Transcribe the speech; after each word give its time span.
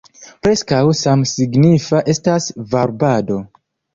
Preskaŭ 0.45 0.79
samsignifa 0.99 2.01
estas 2.13 2.47
varbado. 2.75 3.41